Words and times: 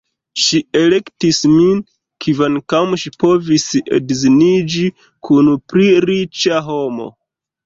Ŝi 0.43 0.59
elektis 0.77 1.41
min, 1.51 1.83
kvankam 2.25 2.95
ŝi 3.03 3.11
povis 3.25 3.67
edziniĝi 3.99 4.87
kun 5.29 5.53
pli 5.71 5.87
riĉa 6.09 6.65
homo. 6.73 7.09